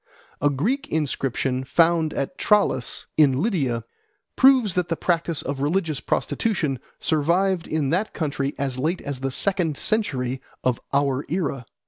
[0.41, 3.83] A Greek inscription found at Tralles in Lydia
[4.35, 9.29] proves that the practice of religious prostitution survived in that country as late as the
[9.29, 11.67] second century of our era.